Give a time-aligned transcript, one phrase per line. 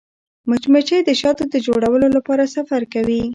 [0.49, 3.21] مچمچۍ د شاتو د جوړولو لپاره سفر کوي